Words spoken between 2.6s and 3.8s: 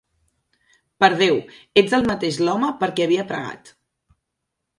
per qui havia pregat.